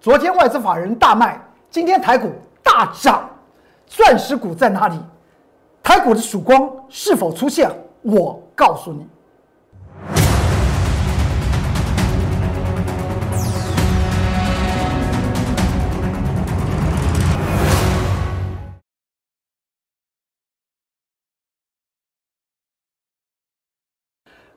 [0.00, 1.38] 昨天外资法人大卖，
[1.68, 3.28] 今天台股大涨，
[3.86, 4.98] 钻石股在哪里？
[5.82, 7.70] 台股的曙光是否出现？
[8.00, 9.06] 我告诉你。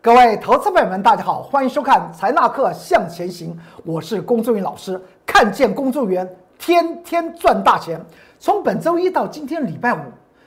[0.04, 5.02] 各位投资朋友们，大家好，欢迎收看《财纳课向前行》，我是龚作云老师。
[5.26, 6.30] 看见工作员
[6.60, 7.98] 天天赚大钱。
[8.38, 10.00] 从本周一到今天礼拜五，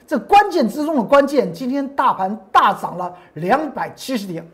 [0.06, 4.47] 这关键之中的关键，今天大盘大涨了两百七十点。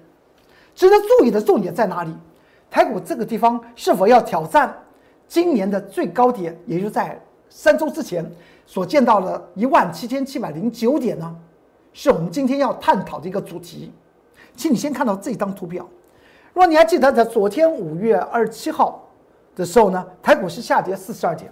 [0.72, 2.16] 值得注意的重点在哪里？
[2.70, 4.72] 台股这个地方是否要挑战
[5.26, 8.24] 今年的最高点，也就在三周之前
[8.66, 11.34] 所见到的一万七千七百零九点呢？
[11.92, 13.92] 是我们今天要探讨的一个主题。
[14.56, 15.86] 请你先看到这张图表。
[16.52, 19.08] 如果你还记得，在昨天五月二十七号
[19.56, 21.50] 的时候呢，台股是下跌四十二点。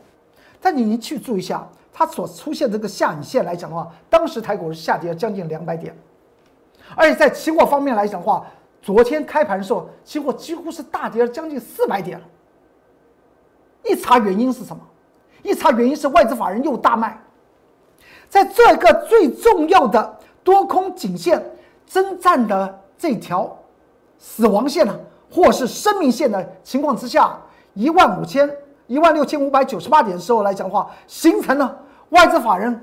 [0.60, 5.96] 但你去注意一下，它所出现这个下影线来讲的话，当时台股是下跌将近两百点。
[6.94, 8.46] 而且在期货方面来讲的话，
[8.82, 12.20] 昨天开盘的时候，期货几乎是大跌了将近四百点。
[13.84, 14.82] 一查原因是什么？
[15.42, 17.18] 一查原因是外资法人又大卖。
[18.28, 21.42] 在这个最重要的多空颈线
[21.86, 22.78] 征战的。
[23.00, 23.56] 这条
[24.18, 24.94] 死亡线呢，
[25.32, 27.40] 或是生命线的情况之下，
[27.72, 28.54] 一万五千、
[28.86, 32.78] 一万六千五百九十八点的时候来讲的话，形成了外资法人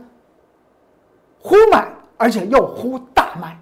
[1.39, 3.55] 忽买，而且又忽大卖。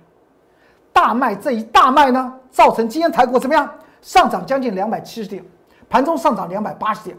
[0.94, 3.70] 大卖这一大卖呢，造成今天台股怎么样？
[4.02, 5.44] 上涨将近两百七十点，
[5.90, 7.18] 盘中上涨两百八十点，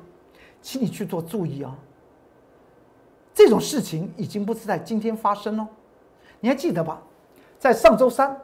[0.63, 1.71] 请你去做注意啊！
[3.35, 5.69] 这种事情已经不是在今天发生了，
[6.41, 6.99] 你还记得吧？
[7.59, 8.35] 在上周三。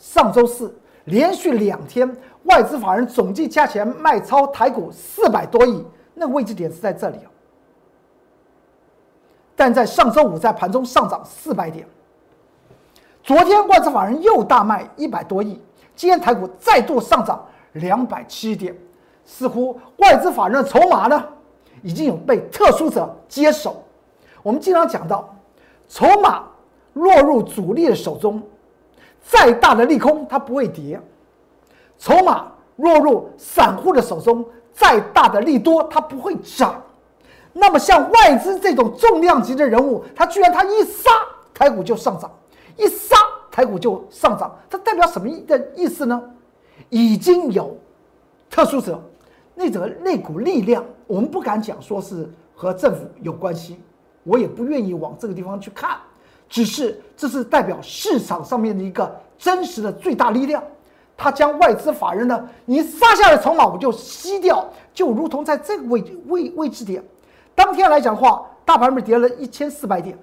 [0.00, 2.10] 上周四连续两天，
[2.44, 5.84] 外资法人总计加起来卖超台股四百多亿，
[6.14, 7.28] 那位置点是在这里啊。
[9.54, 11.86] 但在上周五在盘中上涨四百点，
[13.22, 15.60] 昨天外资法人又大卖一百多亿，
[15.94, 18.74] 今天台股再度上涨两百七点，
[19.26, 21.22] 似乎外资法人的筹码呢
[21.82, 23.84] 已经有被特殊者接手。
[24.42, 25.36] 我们经常讲到，
[25.88, 26.44] 筹码
[26.94, 28.42] 落入主力的手中。
[29.22, 30.98] 再大的利空，它不会跌；
[31.98, 36.82] 筹码落入散户的手中，再大的利多，它不会涨。
[37.52, 41.10] 那么，像外资这种重量级的人物，他居然他一杀
[41.52, 42.30] 台股就上涨，
[42.76, 43.16] 一杀
[43.50, 46.22] 台股就上涨，它代表什么意的意思呢？
[46.88, 47.76] 已经有
[48.48, 49.02] 特殊者，
[49.54, 53.80] 那种那股力量，我们不敢讲说是和政府有关系，
[54.22, 55.98] 我也不愿意往这个地方去看。
[56.50, 60.62] 只是这是代表市场上面的一个真实的最大力量，
[61.16, 67.02] 它将外资法人呢，你杀下来筹码我就吸掉，就如同在这个位位位置点，
[67.54, 70.18] 当天来讲的话，大盘是跌了一千四百点，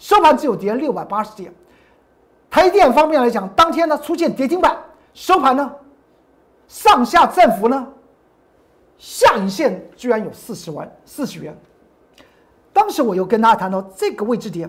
[0.00, 1.54] 收盘只有跌六百八十点。
[2.50, 4.76] 台电方面来讲，当天呢出现跌停板，
[5.14, 5.72] 收盘呢
[6.66, 7.86] 上下振幅呢
[8.98, 11.56] 下影线居然有四十万四十元。
[12.72, 14.68] 当时我又跟大家谈到这个位置点。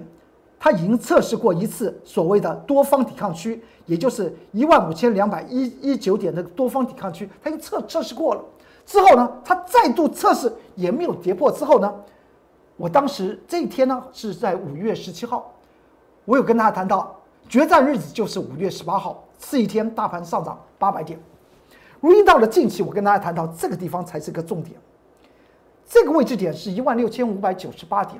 [0.59, 8.43] 它已经测试过一次所谓的多方抵抗区，也就是一万五千两百一一九点的多方抵抗区，它已经测测试过了。
[8.85, 11.51] 之后呢，它再度测试也没有跌破。
[11.51, 11.93] 之后呢，
[12.75, 15.53] 我当时这一天呢是在五月十七号，
[16.25, 17.15] 我有跟大家谈到
[17.47, 21.19] 决战日子就是五月十八号，这一天大盘上涨八百点。
[21.99, 24.75] 如一到了近期，我跟大家谈到这个地方才是个重点，
[25.87, 28.19] 这个位置点是一万六千五百九十八点。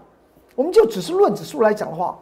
[0.53, 2.15] 我们就只是论指数来讲的话。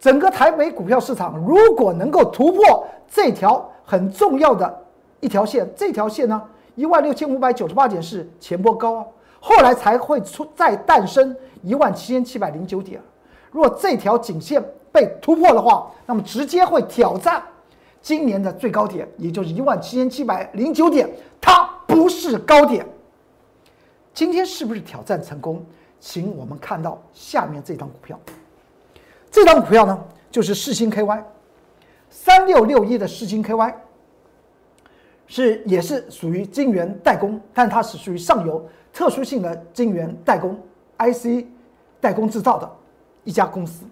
[0.00, 4.84] 整个台北股票市场如果能够突破这条很重要的
[5.20, 6.40] 一条线，这条线呢，
[6.74, 9.06] 一万六千五百九十八点是前波高，
[9.40, 13.00] 后来才会出再诞生一万七千七百零九点。
[13.50, 17.42] 如果这条颈线被突破的话，那么直接会挑战
[18.00, 21.10] 今年的最高点，也就是一万七千七百零九点，
[21.40, 22.86] 它不是高点。
[24.14, 25.64] 今天是不是挑战成功？
[25.98, 28.18] 请我们看到下面这张股票。
[29.30, 29.98] 这张股票呢，
[30.30, 31.22] 就是世星 KY，
[32.10, 33.74] 三六六一的世星 KY，
[35.26, 40.58] 是也是属于晶圆代工，但它是属于上游特殊性的晶圆代工
[40.98, 41.44] IC
[42.00, 42.70] 代工制造的
[43.24, 43.84] 一家公司。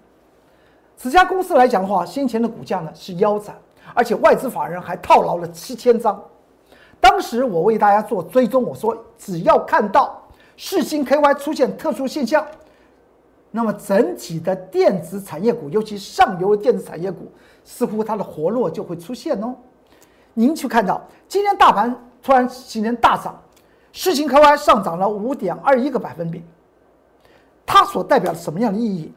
[0.97, 3.55] 此家公司来讲的话，先前的股价呢是腰斩，
[3.93, 6.21] 而且外资法人还套牢了七千张。
[6.99, 12.45] 当时我为大家做追踪，我说只要看到世星 KY 出现特殊现象。
[13.51, 17.31] 那么整体的电子产业股，尤其上游的电子产业股，
[17.65, 19.55] 似乎它的活络就会出现哦。
[20.35, 23.41] 您去看到今天大盘突然形成大涨，
[23.93, 26.43] 世星 KY 上涨了五点二一个百分比，
[27.65, 29.13] 它所代表什么样的意义？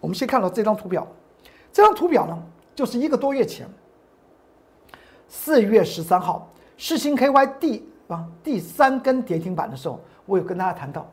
[0.00, 1.06] 我们先看到这张图表，
[1.72, 2.36] 这张图表呢，
[2.74, 3.68] 就是一个多月前，
[5.28, 11.08] 四月十三号，世星 KY 第啊第三根跌停板的时候，我有跟大家谈到，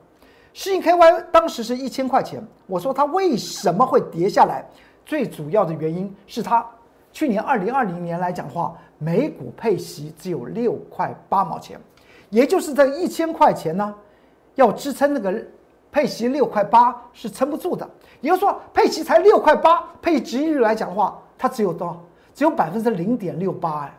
[0.58, 4.68] 世星 KY 当时是一千块钱，我说它为什么会跌下来？
[5.06, 6.66] 最主要的原因是它
[7.14, 11.80] 去年二零二零年来讲的话，每股配息只有六块八毛钱，
[12.32, 13.94] 也就是这一千块钱呢，
[14.56, 15.32] 要支撑那个
[15.92, 17.88] 配息六块八是撑不住的。
[18.22, 22.04] 也就是说，配息才六块八，配值率来讲的话，它只有多少？
[22.34, 23.96] 只有百分之零点六八哎。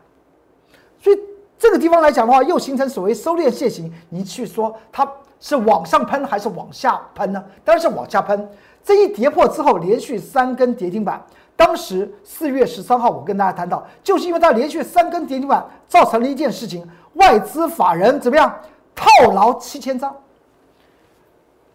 [1.01, 1.19] 所以
[1.57, 3.93] 这个地方来讲的话，又形成所谓收敛线型。
[4.09, 5.09] 你去说它
[5.40, 7.44] 是往上喷还是往下喷呢？
[7.64, 8.49] 当然是往下喷。
[8.85, 11.23] 这一跌破之后，连续三根跌停板。
[11.55, 18.61] 当时四月十三号，我跟大家谈到，就是因为它连续三根跌停板，造成了一件事情：外资法人怎么样
[18.94, 20.14] 套牢七千张。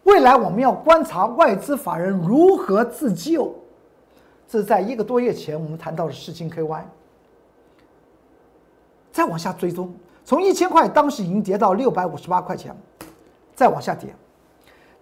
[0.04, 3.54] 未来我们要观察外资法人如何自救。
[4.48, 6.82] 这是在一个多月前我们谈到的事情 KY。
[9.12, 9.94] 再往下追踪，
[10.24, 12.74] 从一千块当时已经跌到六百五十八块钱，
[13.54, 14.14] 再往下跌。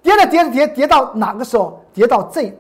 [0.02, 1.81] 跌了跌着跌跌到哪个时候？
[1.94, 2.52] 跌到这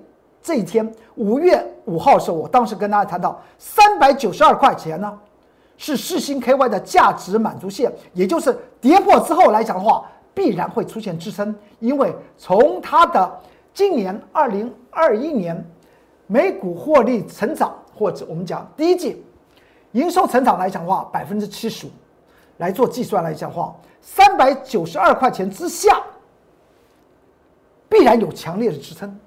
[0.42, 5.18] 这一天五月五号的时候，我当时跟大家谈到三百九十二块钱呢，
[5.76, 10.04] 是世星 KY 的价值满足线，也就是跌破之后来讲的话，
[10.34, 13.40] 必然会出现支撑，因为从它的
[13.74, 15.64] 今年二零二一年
[16.26, 19.24] 每股获利成长，或者我们讲第一季
[19.92, 21.90] 营收成长来讲的话，百分之七十五
[22.62, 26.00] 来做计算来讲的话，三百九十二块钱之下。
[27.88, 29.18] 必然有强烈的支撑，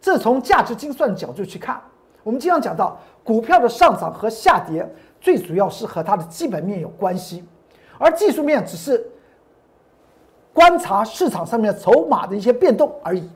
[0.00, 1.80] 这从价值精算角度去看，
[2.22, 4.90] 我们经常讲到股票的上涨和下跌，
[5.20, 7.44] 最主要是和它的基本面有关系，
[7.98, 9.06] 而技术面只是
[10.52, 13.28] 观察市场上面筹码的一些变动而已。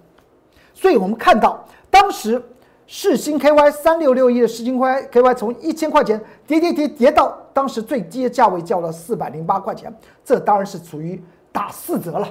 [0.73, 2.43] 所以我们看到，当时
[2.91, 9.95] 世新 KY 三六六一的世新 KY KY 从一千块钱跌跌跌跌到当时最低的价位，叫了四百零八块钱，
[10.25, 12.27] 这当然是处于打四折了。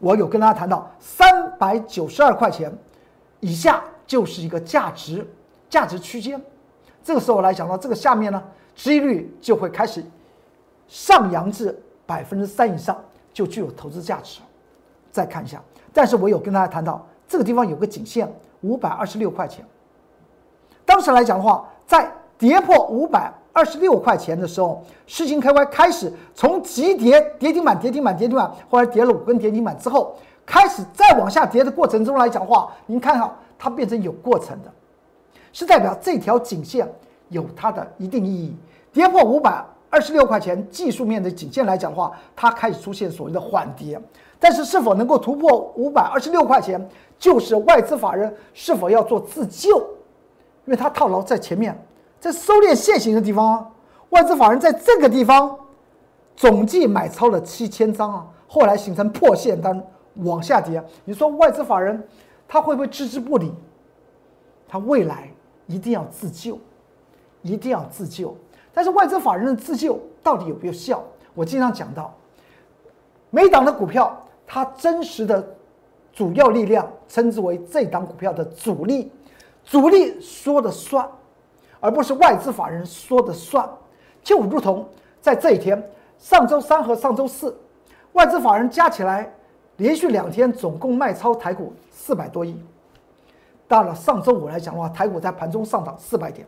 [0.00, 2.76] 我有跟大家谈到，三百九十二块钱
[3.38, 5.24] 以下就是一个价值
[5.70, 6.42] 价值区间。
[7.04, 8.42] 这个时候来讲到这个下面呢，
[8.74, 10.04] 收益率就会开始
[10.88, 13.00] 上扬至百分之三以上，
[13.32, 14.40] 就具有投资价值。
[15.12, 18.28] 再看一下，但是我有跟大家谈到，这个地方有个颈线
[18.60, 19.64] 五百二十六块钱。
[20.84, 23.32] 当时来讲的话，在跌破五百。
[23.50, 30.14] 二十六块钱的时候，世星 KY 开始从急跌跌停板、跌停板、跌停板，后来跌了五根跌停板之后，
[30.46, 34.72] 开始再往下跌的过程中来讲的话，您看哈，它变成有过程的，
[35.52, 36.88] 是代表这条颈线
[37.30, 38.54] 有它的一定意义。
[38.92, 44.00] 跌破五百二十六块钱技术面的颈线来讲的话，它开始出现所谓的缓跌，
[44.38, 46.88] 但是是否能够突破五百二十六块钱，
[47.18, 49.78] 就是外资法人是否要做自救，
[50.66, 51.76] 因为它套牢在前面。
[52.20, 53.70] 在收敛线型的地方啊，
[54.10, 55.56] 外资法人在这个地方
[56.34, 59.80] 总计买超了七千张啊，后来形成破线单
[60.16, 60.82] 往下跌。
[61.04, 62.06] 你说外资法人
[62.48, 63.54] 他会不会置之不理？
[64.66, 65.30] 他未来
[65.66, 66.58] 一定要自救，
[67.42, 68.36] 一定要自救。
[68.72, 71.02] 但是外资法人的自救到底有没有效？
[71.34, 72.14] 我经常讲到，
[73.30, 74.16] 每档的股票
[74.46, 75.46] 它真实的
[76.12, 79.10] 主要力量称之为这档股票的主力，
[79.64, 81.08] 主力说的算。
[81.80, 83.68] 而不是外资法人说的算，
[84.20, 84.84] 就如同
[85.20, 85.80] 在这一天，
[86.18, 87.56] 上周三和上周四，
[88.14, 89.32] 外资法人加起来
[89.76, 92.60] 连续两天总共卖超台股四百多亿。
[93.68, 96.44] 到了上周五来讲的话，台股在盘中上涨四百点。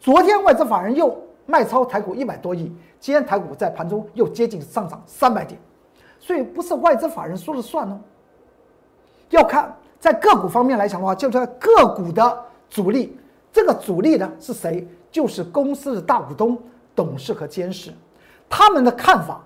[0.00, 5.60] 昨天外资法人又卖超台股一百多亿，今天台股在盘中又接近上涨三百点。
[6.18, 8.00] 所以不是外资法人说了算哦，
[9.30, 13.16] 要看在个股方面来讲的话，就是个股的主力。
[13.52, 14.86] 这个主力呢是谁？
[15.10, 16.58] 就是公司的大股东、
[16.94, 17.90] 董事和监事，
[18.50, 19.42] 他们的看法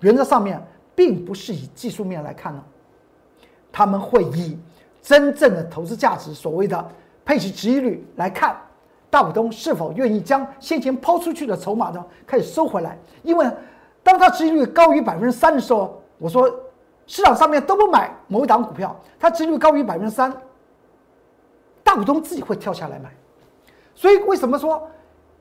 [0.00, 0.62] 原则上面
[0.94, 2.62] 并不是以技术面来看呢，
[3.72, 4.58] 他们会以
[5.00, 6.90] 真正的投资价值，所谓的
[7.24, 8.54] 配息值率来看，
[9.14, 12.98] 大股东是否愿意将先前抛出去的筹码呢开始收回来？
[13.22, 13.48] 因为
[14.02, 16.52] 当它值益率高于百分之三的时候，我说
[17.06, 20.36] 市场上面都不买某一档股票，它值益率高于百分之三，
[21.84, 23.08] 大股东自己会跳下来买。
[23.94, 24.84] 所以，为什么说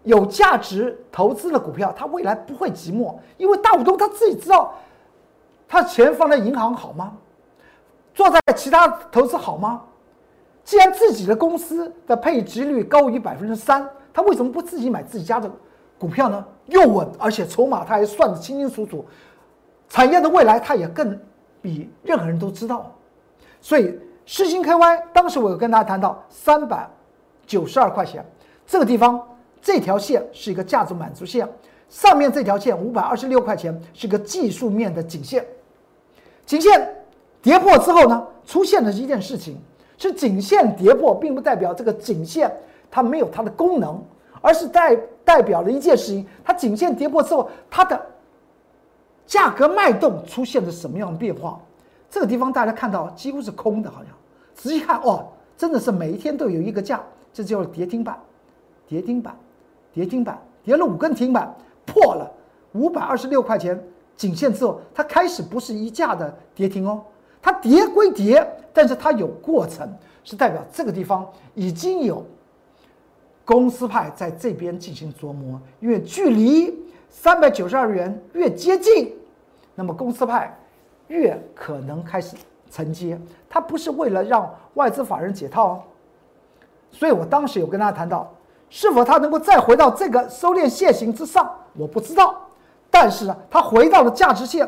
[0.03, 3.15] 有价值投资的股票，它未来不会寂寞？
[3.38, 4.72] 因为大股东他自己知道，
[5.68, 7.18] 他钱放在银行好吗？
[8.13, 9.82] 做在其他投资好吗？
[10.63, 15.51] 既然自己的公司的配值率高于百分之三，他为什么不自己买自己家的
[16.00, 16.46] 股票呢？
[16.67, 19.05] 又稳，而且筹码他还算得清清楚楚，
[19.89, 21.20] 产业的未来，他也更
[21.62, 22.89] 比任何人都知道。
[23.60, 26.89] 所以，世星 KY 当时我有跟大家谈到三百
[27.46, 28.25] 九十二块钱
[28.65, 29.22] 这个地方，
[29.62, 31.48] 这条线是一个价值满足线，
[31.89, 35.46] 上面这条线五百二十六块钱是个技术面的颈线。
[36.46, 36.96] 颈线
[37.41, 39.62] 跌破之后呢，出现的一件事情
[40.04, 42.52] 是颈线跌破，并不代表这个颈线
[42.92, 44.02] 它没有它的功能，
[44.42, 48.00] 而是代代表了一件事情：它颈线跌破之后，它的
[49.26, 51.60] 价格脉动出现了什么样的变化？
[52.10, 54.14] 这个地方大家看到几乎是空的，好像
[54.54, 57.02] 仔细看哦，真的是每一天都有一个价，
[57.34, 58.20] 这叫跌停板，
[58.88, 59.36] 跌停板，
[59.94, 61.56] 跌停板，跌了五根停板，
[61.86, 62.32] 破了
[62.74, 63.82] 五百二十六块钱
[64.16, 67.02] 颈线之后，它开始不是一价的跌停哦，
[67.44, 69.88] 它跌归跌，但是它有过程，
[70.24, 72.26] 是代表这个地方已经有
[73.46, 76.74] 公司派在这边进行琢磨，因为距离
[77.10, 79.14] 三百九十二元越接近，
[79.76, 80.58] 那么公司派。
[81.10, 82.36] 越可能开始
[82.72, 83.20] 承接，
[83.50, 85.84] 它不是为了让外资法人解套哦。
[86.92, 88.34] 所以我当时有跟大家谈到，
[88.70, 92.36] 是否它能够再回到这个收敛线形之上，我不知道。
[92.90, 94.68] 但是呢，它回到了价值线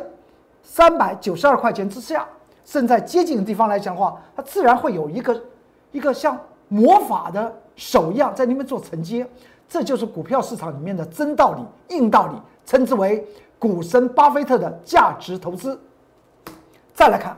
[0.62, 2.27] 三百九十二块钱之下，
[2.65, 5.41] 正在接近的地方来讲的话，它自然会有一个
[5.91, 9.25] 一个像魔法的手一样在那边做承接。
[9.69, 12.34] 这就是股票市场里面的真道理、硬道理，
[12.65, 13.25] 称之为
[13.57, 15.79] 股神巴菲特的价值投资。
[16.93, 17.38] 再来看，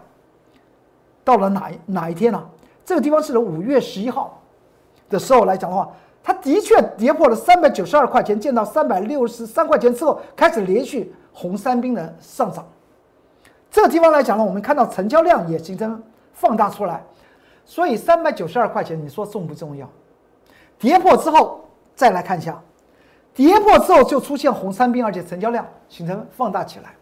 [1.23, 2.43] 到了哪哪一天呢？
[2.85, 4.41] 这个地方是五月十一号
[5.09, 5.89] 的时候来讲的话，
[6.23, 12.65] 它的确跌破了三百九十二块钱，见到三百六十三块钱之后，开始连续红三兵的上涨。
[13.77, 16.01] 这个地方来讲呢，我们看到成交量也形成
[16.33, 17.05] 放大出来，
[17.63, 19.87] 所以三百九十二块钱，你说重不重要？
[20.79, 22.59] 跌破之后再来看一下，
[23.35, 26.95] 跌破之后就出现红三兵，而且成交量形成放大起来。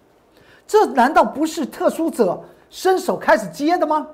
[0.68, 4.06] 这难道不是特殊者伸手开始接的吗？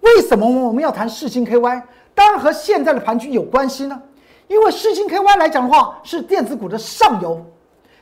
[0.00, 1.82] 为什么我们要谈世星 KY？
[2.14, 4.02] 当然和现在的盘局有关系呢。
[4.46, 7.44] 因为世星 KY 来讲的话，是电子股的上游。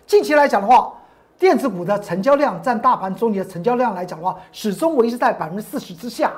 [0.07, 0.95] 近期来讲的话，
[1.39, 6.33] 电子股的成交量占大盘中的成交量来讲的话，始终维持在百分之四十之下。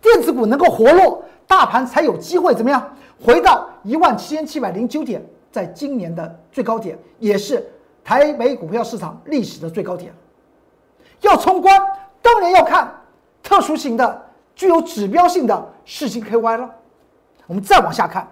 [0.00, 2.96] 电子股能够活络，大盘才有机会怎么样？
[3.20, 5.20] 回到一万七千七百零九点，
[5.50, 7.68] 在今年的最高点，也是
[8.04, 10.12] 台北股票市场历史的最高点。
[11.20, 11.80] 要冲关，
[12.22, 12.92] 当然要看
[13.42, 14.22] 特殊型的、
[14.54, 16.70] 具有指标性的世星 KY 了。
[17.48, 18.28] 我们再往下看，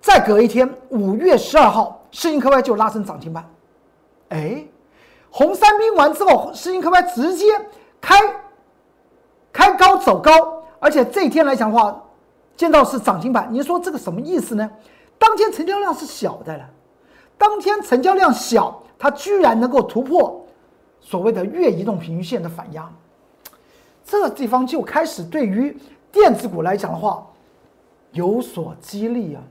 [0.00, 3.44] 再隔一天，五月十二号，世星科外就拉升涨停板。
[4.28, 4.64] 哎，
[5.30, 7.46] 红三兵完之后，世星科外直接
[8.00, 8.16] 开
[9.52, 12.00] 开高走高，而且这一天来讲的话，
[12.56, 13.48] 见到是涨停板。
[13.50, 14.70] 你说这个什么意思呢？
[15.18, 16.64] 当天成交量是小的了，
[17.36, 18.80] 当天成交量小。
[18.96, 20.46] 它居然能够突破
[20.98, 22.90] 所谓的月移动平均线的反压，
[24.02, 25.76] 这地方就开始对于
[26.10, 27.26] 电子股来讲的话
[28.12, 29.42] 有所激励啊。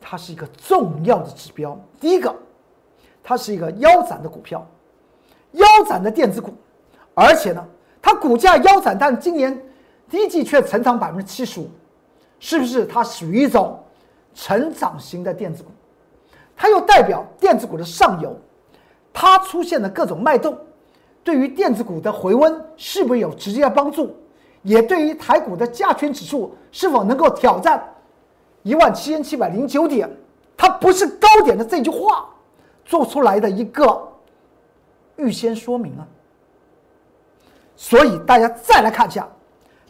[0.00, 1.78] 它是一个重要的指标。
[2.00, 2.34] 第一个，
[3.22, 4.66] 它是一个腰斩的股票，
[5.52, 6.52] 腰斩的电子股，
[7.14, 7.64] 而且呢，
[8.00, 9.60] 它股价腰斩，但今年
[10.08, 11.70] 第一季却成长百分之七十五，
[12.38, 13.78] 是不是它属于一种
[14.34, 15.70] 成长型的电子股？
[16.56, 18.36] 它又代表电子股的上游，
[19.12, 20.58] 它出现的各种脉动，
[21.22, 24.16] 对于电子股的回温是不是有直接的帮助？
[24.62, 27.82] 也对于台股的加权指数是否能够挑战
[28.62, 30.08] 一万七千七百零九点，
[30.56, 32.28] 它不是高点的这句话
[32.84, 34.08] 做出来的一个
[35.16, 36.06] 预先说明啊。
[37.76, 39.26] 所以大家再来看一下，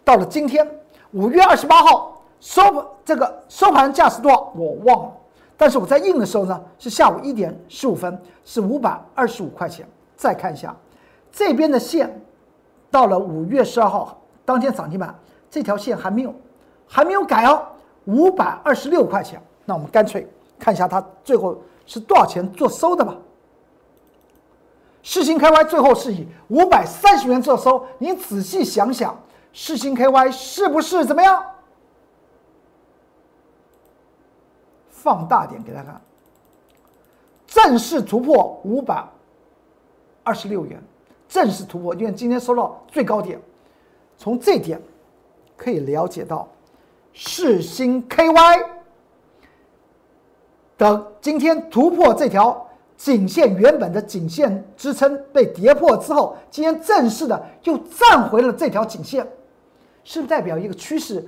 [0.05, 0.69] 到了今天
[1.13, 2.63] 五月二十八号收
[3.05, 4.53] 这个收盘价是多少？
[4.55, 5.13] 我忘了。
[5.57, 9.87] 但是我在印的时候呢，是下午一点十五分，是五百二十五块钱。
[10.17, 10.77] 再看一下
[11.33, 12.23] 这边的线，
[12.91, 15.19] 到了五月十二号当天涨停板，
[15.51, 16.35] 这条线还没有
[16.87, 17.67] 还没有改哦，
[18.11, 19.41] 五百二十六块钱。
[19.65, 23.17] 那我们干脆看一下它最后是多少钱做收的吧。
[25.03, 29.19] 世星 KY 最后是以五百三十元做收，你仔细想想，
[29.53, 31.43] 世星 KY 是不是怎么样？
[34.91, 36.01] 放大点给大家看，
[37.47, 39.03] 正式突破五百
[40.23, 40.83] 二十六元，
[41.27, 43.41] 正式突破，因为今天收到最高点。
[44.19, 44.79] 从这点
[45.57, 46.47] 可以了解到，
[47.13, 48.65] 世星 KY
[50.79, 59.27] 的今天突破这条颈线，原本的颈线支撑被跌破之后，今天正式的又站回了这条颈线，
[60.05, 61.27] 是不是代表一个趋势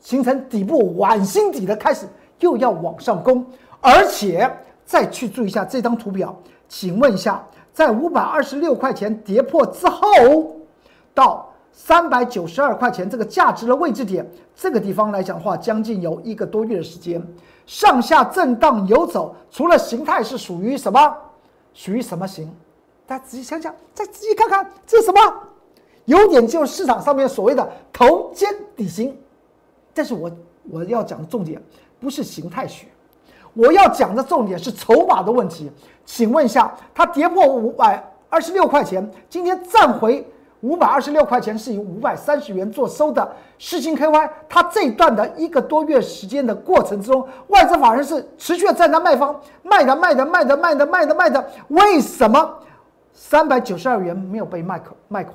[0.00, 2.06] 形成底部晚星底的开始？
[2.40, 3.46] 又要往上攻，
[3.80, 4.50] 而且
[4.84, 6.36] 再去注意一下这张图表，
[6.68, 10.56] 请问一下，在五百二十六块钱跌破之后，
[11.14, 17.20] 到三百九十二块钱这个价值的位置点，这个地方来讲的话，将近有一个多月的时间，
[17.66, 21.14] 上下震荡游走，除了形态是属于什么？
[21.74, 22.48] 属于什么型？
[23.06, 25.20] 大家仔细想想，再仔细看看，这是什么？
[26.04, 29.18] 有点就是市场上面所谓的头肩底型。
[29.92, 30.30] 但是我
[30.70, 31.60] 我要讲的重点
[31.98, 32.86] 不是形态学，
[33.52, 35.68] 我要讲的重点是筹码的问题。
[36.04, 40.24] 请问一下，它跌破五百二十六块钱，今天站回
[40.64, 43.36] 五百二十六块钱，是以五百三十元做收的。
[43.58, 52.58] 世星 KY，它这段的一个多月时间的过程之中，外资法人是持续在那卖方卖的卖的卖的卖的卖的卖的，为什么？
[53.12, 55.34] 三百九十二元没有被卖垮，卖垮，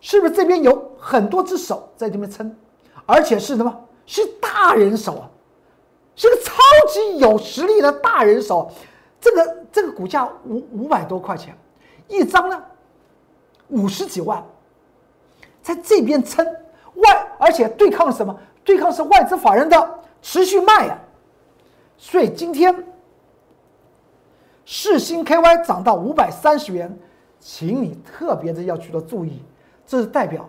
[0.00, 2.56] 是不是这边有很多只手在这边撑，
[3.04, 3.78] 而且是什么？
[4.06, 5.28] 是大人手啊，
[6.16, 6.54] 是个超
[6.88, 8.70] 级有实力的大人手。
[9.20, 11.56] 这个这个股价五五百多块钱
[12.08, 12.60] 一张呢，
[13.72, 14.40] 五十几万，
[15.60, 16.46] 在这边撑
[16.94, 18.38] 外，而且对抗什么？
[18.62, 20.96] 对抗是外资法人的持续卖呀，
[21.98, 22.72] 所以今天。
[24.64, 26.96] 世新 KY 涨到五百三十元，
[27.40, 29.42] 请你特别的要去做注意，
[29.84, 30.48] 这是代表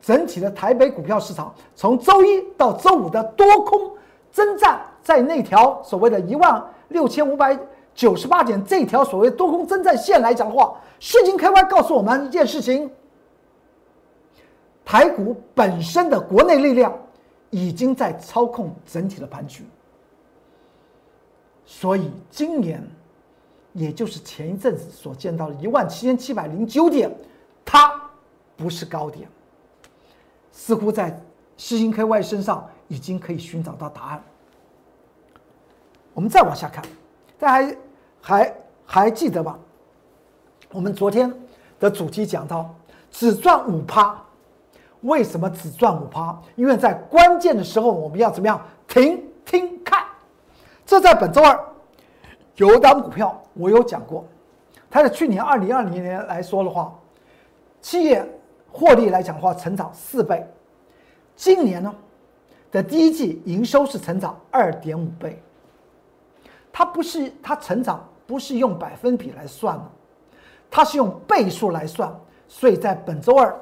[0.00, 3.90] 整体的台北股票市场从周一到周五的多空
[4.30, 7.58] 征战，在那条所谓的一万六千五百
[7.94, 12.90] 九十八点这条所谓多空征战线来讲的话，世新 KY 告诉我们一件事情：
[14.84, 16.96] 台股本身的国内力量
[17.50, 19.64] 已经在操控整体的盘局，
[21.64, 22.82] 所以今年。
[23.74, 27.10] 也就是前一阵子所见到的一万七千七百零九点，
[27.64, 27.98] 它
[28.54, 29.26] 不是高点，
[30.50, 31.18] 似乎在
[31.56, 34.22] 世星 KY 身上已经可以寻找到答案。
[36.12, 36.84] 我们再往下看，
[37.42, 37.76] 大家还
[38.20, 38.54] 还
[38.86, 39.58] 还记得吧？
[40.70, 41.34] 我们昨天
[41.80, 42.72] 的主题讲到
[43.10, 44.16] 只赚五趴，
[45.00, 46.40] 为什么只赚五趴？
[46.54, 48.64] 因为在关键的时候我们要怎么样？
[48.86, 50.04] 停听看，
[50.86, 51.58] 这在本周二。
[52.54, 54.24] 有档股票，我有讲过，
[54.88, 56.96] 它的去年二零二零年来说的话，
[57.80, 58.24] 企业
[58.70, 60.46] 获利来讲的话，成长四倍。
[61.34, 61.92] 今年呢
[62.70, 65.42] 的第一季营收是成长二点五倍。
[66.72, 69.84] 它不是它成长不是用百分比来算的，
[70.70, 72.12] 它是用倍数来算。
[72.48, 73.54] 所以在本周二，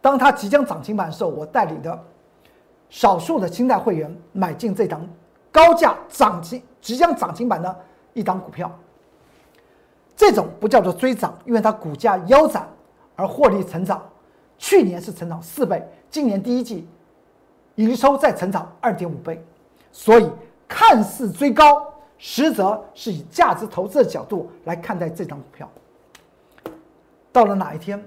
[0.00, 2.04] 当它即将涨停板的时候，我带领的
[2.88, 5.06] 少数的清代会员买进这档
[5.50, 6.62] 高价涨停。
[6.80, 7.76] 即将涨停板的
[8.14, 8.70] 一档股票，
[10.16, 12.68] 这种不叫做追涨，因为它股价腰斩
[13.16, 14.00] 而获利成长。
[14.56, 16.88] 去年是成长四倍，今年第一季
[17.74, 19.44] 营收再成长二点五倍，
[19.92, 20.30] 所以
[20.68, 25.68] 看似追高，实则是以价值投资的角度来看待这张股票。
[27.32, 28.00] 到了哪一天？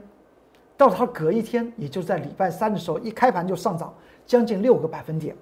[0.78, 3.94] 到它隔一天，也就在礼拜三的时候，一开盘就上涨
[4.26, 5.36] 将近六个百分点，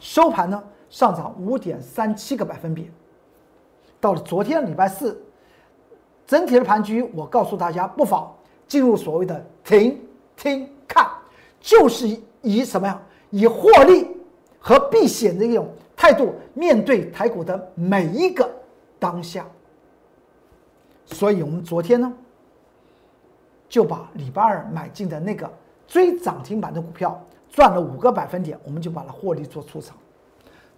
[0.00, 0.62] 收盘呢？
[0.88, 2.88] 上涨五点三七个百分点，
[4.00, 5.20] 到了昨天礼拜四，
[6.26, 8.32] 整体的盘局，我告诉大家不妨
[8.68, 10.00] 进入所谓的停
[10.36, 11.06] 听看，
[11.60, 12.08] 就是
[12.40, 13.02] 以什么呀？
[13.30, 14.08] 以获利
[14.60, 18.48] 和避险的一种态度面对台股的每一个
[18.98, 19.46] 当下。
[21.06, 22.12] 所以我们昨天呢，
[23.68, 25.50] 就把礼拜二买进的那个
[25.86, 29.96] 追涨停板的股票赚了五个百分点，我们就把它获利做出场。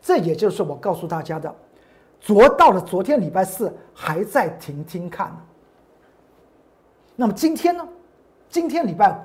[0.01, 1.53] 这也就是我告诉大家的，
[2.21, 5.35] 昨到了昨天礼拜四还在停听看。
[7.17, 7.87] 那么今天呢？
[8.49, 9.17] 今天礼拜五，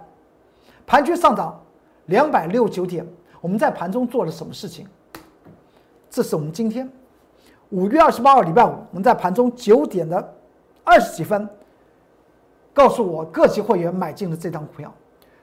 [0.87, 1.63] 盘局上涨
[2.07, 3.07] 两百六九点，
[3.39, 4.87] 我们在盘中做了什么事情？
[6.13, 6.87] 这是我们今天
[7.71, 10.33] 五月二十八号礼拜五，我们在盘中九点的
[10.83, 11.49] 二十几分，
[12.71, 14.93] 告诉我各级会员买进了这张股票。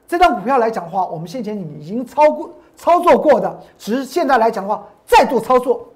[0.06, 4.87] 这张股票来讲的话，我们先前已经操过操作过的，只是现在来讲的话。
[5.04, 5.88] 再度操作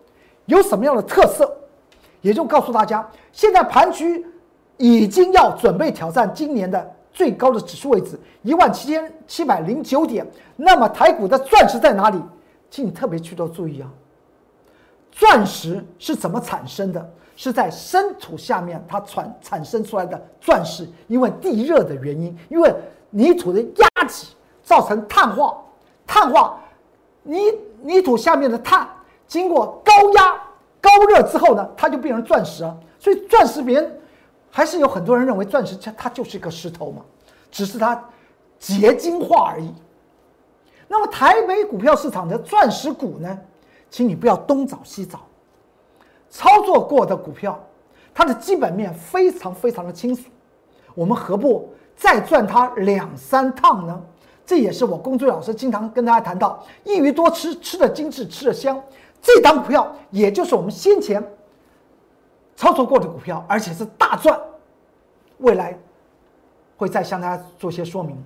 [0.46, 1.56] 有什么样的特色？
[2.20, 4.26] 也就告诉大家，现在盘局
[4.76, 10.26] 已经要准备挑战今年的最高的指数位置一万七千七百零九点。
[10.56, 12.20] 那么台股的钻石在哪里？
[12.68, 13.88] 请你特别去做注意啊！
[15.14, 17.12] 钻石是怎么产生的？
[17.36, 22.72] 是在深土下面它产产生出来的钻石，因为地热的原因，因为
[23.10, 24.28] 泥土的压挤
[24.62, 25.56] 造成碳化，
[26.06, 26.60] 碳化
[27.24, 27.40] 泥
[27.82, 28.88] 泥土下面的碳。
[29.26, 30.40] 经过高压、
[30.80, 32.78] 高热之后呢，它就变成钻石了。
[33.00, 34.00] 所以钻石别人
[34.48, 37.02] 还是有很多人认为钻石它它就是一个石头嘛，
[37.50, 38.00] 只是它
[38.60, 39.74] 结晶化而已。
[40.86, 43.36] 那么台北股票市场的钻石股呢，
[43.94, 45.20] 请你不要东找西找，
[46.28, 47.64] 操作过的股票，
[48.12, 50.24] 它的基本面非常非常的清楚，
[50.96, 54.02] 我们何不再赚它两三趟呢？
[54.44, 58.82] 这也是我工作老师经常跟大家谈到，一鱼多吃，吃的精致，吃的香。
[59.22, 61.24] 这档股票也就是我们先前
[62.56, 64.36] 操作过的股票，而且是大赚，
[65.38, 65.78] 未来
[66.76, 68.20] 会再向大家做些说明。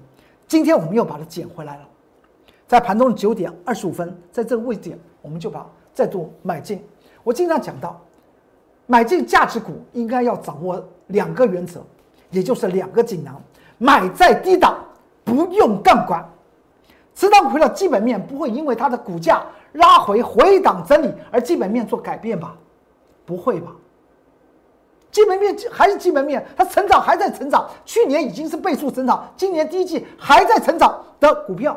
[0.47, 1.87] 今天我们又把它捡回来了，
[2.67, 6.85] 在盘中九点二十五分，在这个位置点，我们就把再度买进。
[7.25, 8.01] 我经常讲到，
[8.87, 11.81] 买进价值股应该要掌握两个原则，
[12.31, 13.41] 也就是两个锦囊：
[13.79, 14.79] 买在低档，
[15.25, 16.27] 不用杠杆。
[17.15, 22.57] 此档股票基本面不会因为它的股价拉回回档整理而基本面做改变吧？
[23.27, 23.73] 不会吧？
[25.11, 31.77] 基本面还是基本面，它成长还在成长，去年已经是倍数增长，今年第一季还在成长的股票，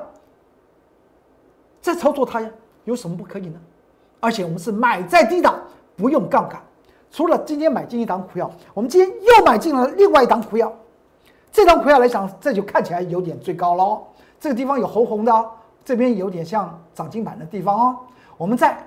[1.82, 2.50] 在操作它呀，
[2.86, 3.60] 有什么不可以呢？
[4.20, 5.60] 而且我们是买在低档，
[5.96, 6.62] 不用杠杆。
[7.10, 10.72] 除了今天买进一档股票，我们今天又买进了另外一档股票。
[11.52, 14.04] 这档股票来讲，这就看起来有点最高喽。
[14.40, 15.50] 这个地方有红红的，
[15.84, 17.98] 这边有点像涨停板的地方哦。
[18.38, 18.78] 我们在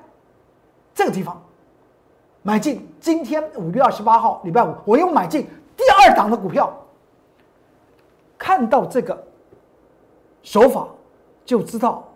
[0.94, 1.42] 这个地方
[2.42, 6.72] 买进，今天五月二十八号礼拜五，我又买进第二档的股票。
[8.38, 9.22] 看到这个
[10.42, 10.86] 手法，
[11.44, 12.08] 就知道。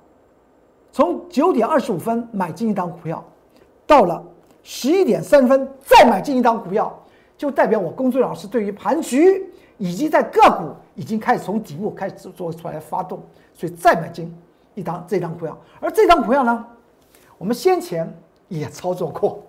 [0.90, 3.24] 从九点二十五分买进一档股票，
[3.86, 4.24] 到了
[4.62, 6.92] 十一点三分再买进一档股票，
[7.36, 13.22] 就代表我工作老师对于盘局以及在个股已经开始从底部开始做出来发动，
[13.54, 14.34] 所以再买进
[14.74, 15.56] 一档这张股票。
[15.78, 16.66] 而这张股票呢，
[17.36, 18.12] 我们先前
[18.48, 19.42] 也操作过，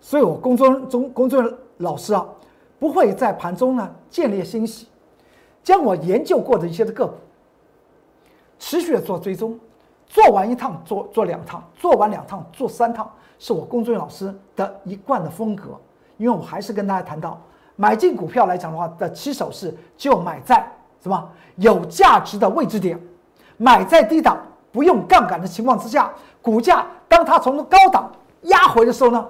[0.00, 1.42] 所以我工作中工作
[1.78, 2.26] 老师啊，
[2.78, 4.88] 不会在盘中呢建立欣喜，
[5.62, 7.14] 将我研究过的一些的个股
[8.58, 9.58] 持续的做追踪。
[10.12, 15.80] 做完一趟，做做两趟，做完两趟，做三趟，是我工作人员老师的一贯的风格。
[16.18, 17.40] 因为我还是跟大家谈到，
[17.76, 20.70] 买进股票来讲的话，的起手式就买在
[21.02, 23.00] 什么有价值的位置点，
[23.56, 24.36] 买在低档，
[24.70, 29.26] 不用杠杆的情况之下，股价当它从高档压回的时候呢，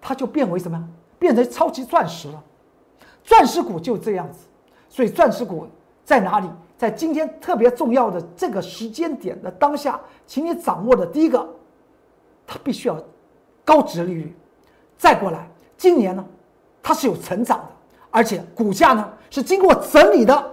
[0.00, 0.82] 它就变为什么？
[1.18, 2.42] 变成超级钻石了。
[3.22, 4.46] 钻石股就这样子，
[4.88, 5.68] 所以钻石股
[6.04, 6.48] 在哪里？
[6.76, 11.48] 在今天特别重要的这个时间点的当下，请你掌握的第一个，
[12.46, 13.00] 它必须要
[13.64, 14.36] 高值利率。
[14.98, 16.24] 再过来，今年呢，
[16.82, 17.68] 它是有成长的，
[18.10, 20.50] 而且股价呢是经过整理的。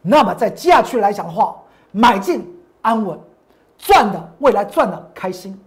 [0.00, 1.60] 那么在接下去来讲的话，
[1.92, 2.46] 买进
[2.80, 3.18] 安稳，
[3.76, 5.58] 赚的未来赚的开心。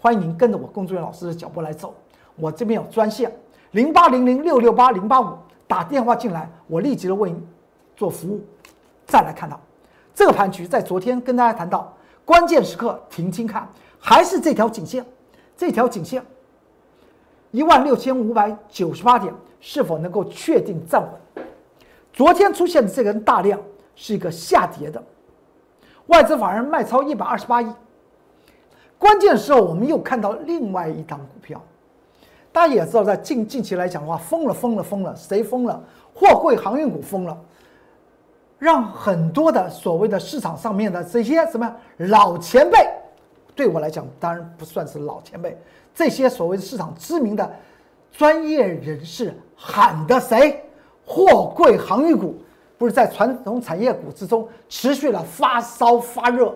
[0.00, 1.94] 欢迎您跟着我工作人员老师的脚步来走。
[2.34, 3.32] 我这边有专线
[3.72, 7.46] 零八零零六六八零八五，打电话进来，我立即的为您
[7.96, 8.44] 做服务。
[9.06, 9.58] 再来看到
[10.14, 15.04] 这个盘局，在昨天跟大家谈到关键时刻停清看，还是这条颈线，
[15.56, 16.24] 这条颈线
[17.52, 21.44] 一万六千五百九十八点是否能够确定站稳？
[22.12, 23.60] 昨天出现的这根大量
[23.94, 25.02] 是一个下跌的，
[26.06, 27.72] 外资法人卖超一百二十八亿。
[28.98, 31.62] 关键时候我们又看到另外一档股票，
[32.50, 35.80] 大家也知道，在近近期来讲的话，疯了疯了疯了，谁疯了？
[36.14, 37.38] 货柜航运股疯了。
[38.58, 42.88] 让很多的所谓的市场上面的这些什么老前辈，
[43.54, 45.60] 对我来讲当然不算是老前辈，
[45.94, 47.54] 这些所谓的市场知名的
[48.10, 50.64] 专业人士喊的谁？
[51.04, 52.34] 货柜航运股
[52.78, 56.54] 不是在传统产业股之中持续了发烧发热，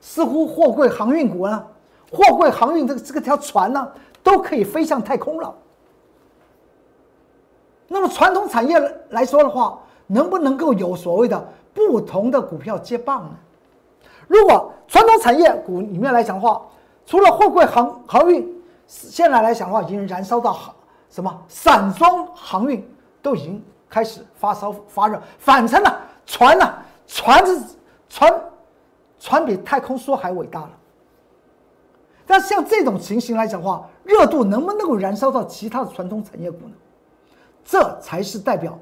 [0.00, 1.64] 似乎货柜航运股呢，
[2.10, 3.88] 货柜航运这个这个条船呢
[4.24, 5.54] 都可以飞向太空了。
[7.86, 8.76] 那么传统产业
[9.10, 9.78] 来说的话。
[10.08, 13.30] 能不能够有所谓的不同的股票接棒呢？
[14.26, 16.60] 如果传统产业股里面来讲的话，
[17.06, 20.74] 除了货柜航航运，现在来讲的话，已经燃烧到航
[21.08, 22.86] 什么散装航运
[23.22, 26.74] 都已经开始发烧发热，反成了船呢？
[27.06, 27.60] 船是
[28.08, 28.44] 船，
[29.18, 30.70] 船比太空梭还伟大了。
[32.26, 36.74] 但像这种情形来讲的话，热度能不能够燃烧到其他的传统产业股呢？
[37.64, 38.78] 这才是代表。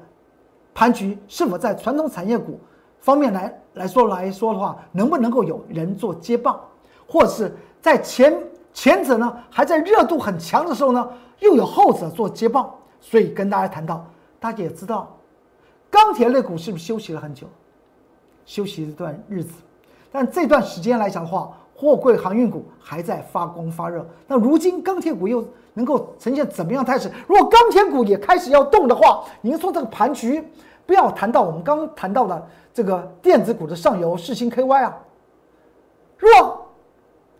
[0.77, 2.59] 盘局是否在传统产业股
[2.99, 6.61] 方面来来说来说的话，能不能够有人做接棒，
[7.07, 8.31] 或者是在前
[8.75, 11.09] 前者呢还在热度很强的时候呢，
[11.39, 12.71] 又有后者做接棒？
[13.01, 14.05] 所以跟大家谈到，
[14.39, 15.17] 大家也知道，
[15.89, 17.47] 钢铁类股是不是休息了很久，
[18.45, 19.53] 休息一段日子？
[20.11, 24.03] 但这段时间来讲的话，货柜航运股还在发光发热。
[24.25, 27.09] 那如今钢铁股又能够呈现怎么样态势？
[27.27, 30.43] 如果钢铁股也开始要动的话，您说这个盘局？
[30.87, 34.97] 不要谈到我们刚谈到的这个电子股的上游世星 KY 啊，
[36.17, 36.31] 若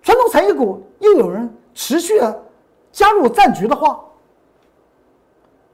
[0.04, 2.43] 传统产业股又有人持续的
[2.91, 4.00] 加入战局的话，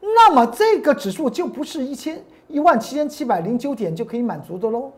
[0.00, 4.92] 那么这个指数就不是一千一万七千七百零九点就可以满足的喽。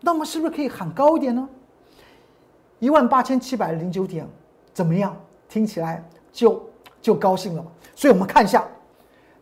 [0.00, 1.48] 那么是不是可以喊高一点呢？
[2.78, 4.26] 一万八千七百零九点
[4.72, 5.16] 怎么样？
[5.48, 6.62] 听起来就
[7.00, 7.64] 就高兴了。
[7.94, 8.64] 所以我们看一下，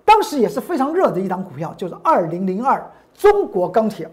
[0.05, 4.11] 当时也是非常热的一档股票，就是二零零二中国钢铁。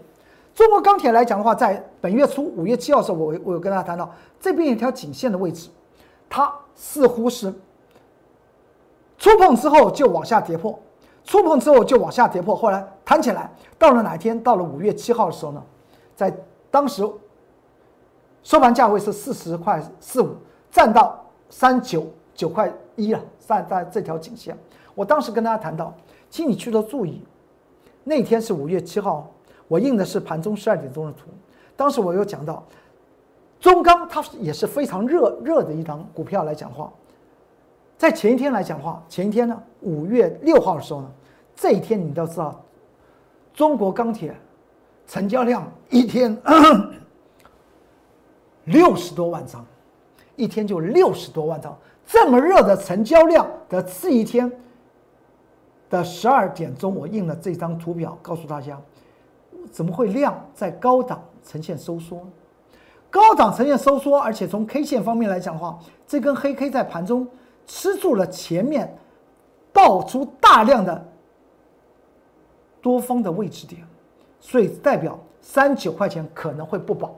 [0.54, 5.68] 中国钢铁来讲的话，在本月初五月七号的时候，我我有跟大家谈到这边一条颈线的位置，
[6.28, 7.52] 它似乎是
[9.18, 10.78] 触碰之后就往下跌破，
[11.24, 14.38] 触碰之后就往下跌破，后来弹起来，到了哪一天？
[14.42, 15.62] 到了五月七号的时候呢，
[16.14, 16.32] 在
[16.70, 17.04] 当时
[18.44, 20.36] 收盘价位是四十块四五，
[20.70, 24.56] 站到三九九块一了，站在这条颈线。
[24.94, 25.92] 我当时跟大家谈到，
[26.30, 27.22] 请你去做注意，
[28.04, 29.28] 那天是五月七号。
[29.66, 31.30] 我印的是盘中十二点钟的图，
[31.74, 32.62] 当时我有讲到，
[33.58, 36.92] 中钢它也是非常热热的一张股票来讲话，
[37.96, 41.10] 在前一天来讲话，前一天呢，五月六号的时候呢，
[41.56, 42.62] 这一天你都知道，
[43.54, 44.36] 中国钢铁
[45.06, 46.38] 成交量一天
[48.64, 49.64] 六十多万张，
[50.36, 54.50] 一天就六十多万张，这么热的成交量的次一天
[55.90, 58.80] 的十二点钟，我印了这张图表，告诉大家。
[59.72, 62.20] 怎么会量在高档呈现收缩？
[63.10, 67.26] 高档呈现收缩，而且从 K 线方面来讲的话，这根黑 K 在盘中
[67.66, 68.94] 吃住了前面
[69.72, 71.06] 爆出大量的
[72.82, 73.82] 多方的位置点，
[74.38, 77.14] 所以代表三九块钱可能会不保。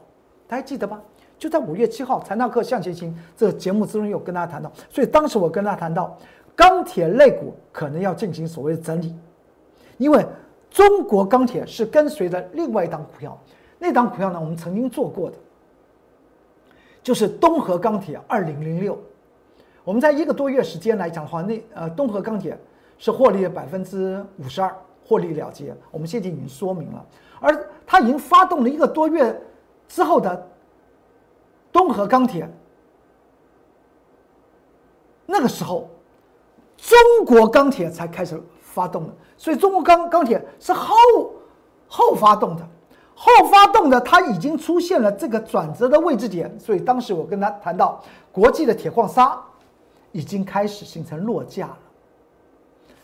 [0.47, 1.03] 大家记得吧？
[1.39, 6.17] 就在五月七号《财纳克向前行》这节目之中有跟大家谈到，所以当时我跟大家谈到
[6.55, 9.15] 钢铁类股可能要进行所谓的整理，
[9.99, 10.25] 因为。
[10.69, 13.39] 中国钢铁是跟随着另外一档股票，
[13.79, 15.37] 那档股票呢，我们曾经做过的，
[17.03, 18.99] 就是东河钢铁二零零六。
[19.85, 22.59] 我们在一个多月时间来讲的话，那呃东河钢铁
[22.99, 24.71] 是获利了百分之五十二，
[25.07, 25.75] 获利了结。
[25.91, 27.07] 我们现在已经说明了，
[27.41, 29.35] 而它已经发动了一个多月
[29.89, 30.47] 之后的
[31.77, 32.51] 东河钢铁，
[35.27, 35.91] 那个时候
[36.79, 39.13] 中国钢铁才开始发动的。
[39.37, 40.97] 所以中国钢钢铁是后
[41.87, 42.67] 后发动的，
[43.15, 46.59] 后发动的，它已经出现了这个转折的位置点。
[46.59, 49.39] 所以当时我跟他谈到，国际的铁矿砂
[50.13, 51.79] 已经开始形成落价了。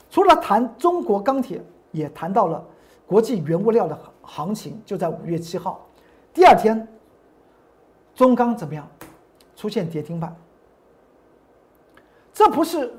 [0.08, 2.64] 除了谈中国钢铁，也谈到了
[3.06, 4.80] 国际原物料的行情。
[4.86, 5.84] 就在五月七号，
[6.32, 6.88] 第二天，
[8.14, 8.88] 中钢怎么样？
[9.56, 10.34] 出现跌停板。
[12.32, 12.92] 这不是。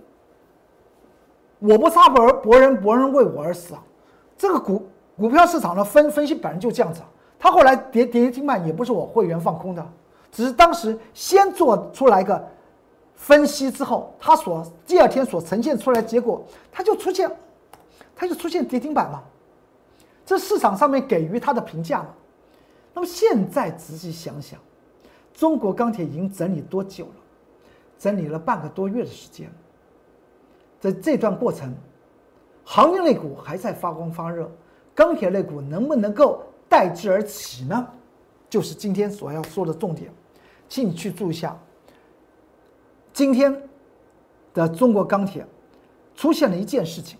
[1.59, 3.81] 我不杀伯伯人，伯人为我而死啊！
[4.37, 7.09] 这个股股票市场的分分析本来就这样子啊。
[7.39, 9.85] 他后来跌跌停板也不是我会员放空的，
[10.29, 12.45] 只是当时先做出来一个
[13.15, 17.31] 分析之后，他所第二天所呈现出来结果，他就出现，
[18.13, 19.23] 他就出现跌停板了。
[20.25, 22.09] 这市场上面给予他的评价嘛。
[22.93, 24.59] 那么现在仔细想想，
[25.33, 27.15] 中国钢铁已经整理多久了？
[27.97, 29.49] 整理了半个多月的时间。
[30.79, 31.73] 在这段过程，
[32.63, 34.51] 行业类股还在发光发热，
[34.93, 37.87] 钢铁类股能不能够代之而起呢？
[38.49, 40.11] 就是今天所要说的重点，
[40.69, 41.57] 请你去注意一下。
[43.11, 43.55] 今天
[44.53, 45.45] 的中国钢铁
[46.15, 47.17] 出现了一件事情，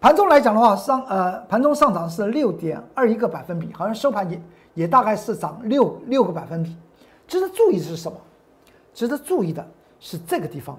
[0.00, 4.40] 盘中来讲的话，上呃盘中上涨是六点二一个百分比，好像收盘也
[4.74, 6.76] 也大概是涨六六个百分比。
[7.26, 8.16] 值得注意的是什么？
[8.94, 9.66] 值得注意的
[10.00, 10.78] 是这个地方。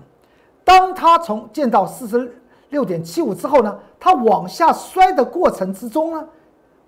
[0.64, 2.32] 当它从见到四十
[2.70, 6.28] 六点七五之后呢，它往下摔的过程之中呢，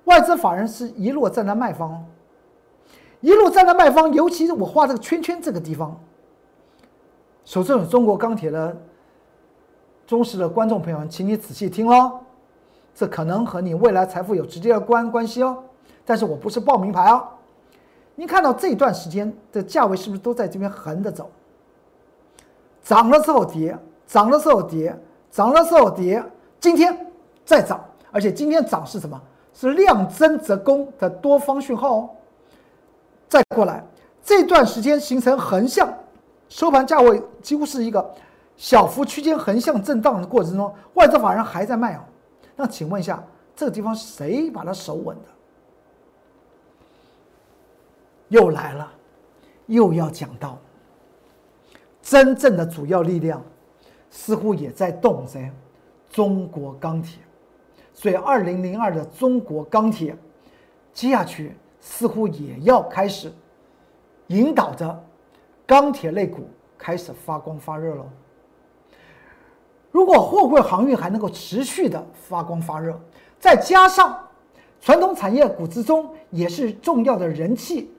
[0.05, 2.05] 外资法人是一路站在卖方，
[3.21, 5.99] 一路站在卖方，尤其是我画这个圈圈这个地方，
[7.45, 8.75] 手中有中国钢铁的
[10.05, 12.19] 忠实的观众朋友们，请你仔细听哦，
[12.93, 15.63] 这可能和你未来财富有直接的关关系哦。
[16.05, 17.27] 但是我不是报名牌哦。
[18.15, 21.29] 您看到这段时间的价位是不是都在这边横着走？
[22.83, 24.95] 涨了之后跌，涨了之后跌，
[25.31, 26.23] 涨了之后跌，
[26.59, 27.07] 今天
[27.45, 29.19] 再涨，而且今天涨是什么？
[29.53, 32.09] 是量增则攻的多方讯号哦。
[33.27, 33.83] 再过来，
[34.23, 35.87] 这段时间形成横向，
[36.49, 38.13] 收盘价位几乎是一个
[38.55, 41.99] 小幅区间横向震荡的过程中，外资法人还在卖哦。
[42.55, 43.23] 那请问一下，
[43.55, 45.23] 这个地方谁把它守稳的？
[48.31, 48.89] 又来了，
[49.67, 50.57] 又要讲到。
[52.01, 53.43] 真正的主要力量
[54.09, 55.51] 似乎也在动在
[56.09, 57.19] 中国钢铁，
[57.93, 60.17] 所以二零零二的中国钢铁
[60.93, 63.31] 接下去似乎也要开始
[64.27, 65.03] 引导着
[65.67, 68.05] 钢铁类股开始发光发热喽。
[69.91, 72.97] 如果货柜航运还能够持续的发光发热，
[73.39, 74.17] 再加上
[74.79, 77.91] 传统产业股之中也是重要的人气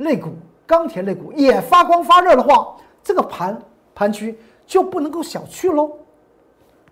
[0.00, 0.30] 类股，
[0.66, 3.58] 钢铁类股也发光发热的话，这个盘
[3.94, 5.90] 盘区就不能够小觑喽。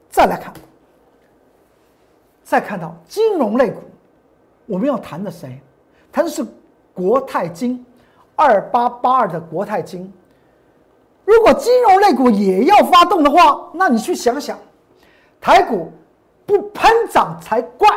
[0.09, 0.53] 再来看，
[2.43, 3.81] 再看到金融类股，
[4.67, 5.61] 我们要谈的谁？
[6.11, 6.45] 谈的是
[6.95, 7.85] 国泰金，
[8.35, 10.13] 二八八二的国泰金。
[11.25, 14.59] 如果金融类股也要发动的话，那你去想想，
[15.41, 15.93] 台股
[16.47, 17.89] 不喷涨才怪。